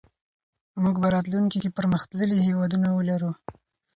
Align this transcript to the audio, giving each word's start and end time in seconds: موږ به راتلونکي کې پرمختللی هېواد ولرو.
موږ 0.81 0.95
به 1.01 1.07
راتلونکي 1.15 1.57
کې 1.63 1.75
پرمختللی 1.77 2.39
هېواد 2.47 2.71
ولرو. 2.97 3.31